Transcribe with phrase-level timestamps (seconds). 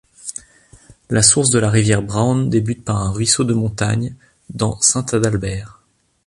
[1.11, 4.15] La source de la rivière Brown débute par un ruisseau de montagne
[4.49, 5.79] dans Saint-Adalbert.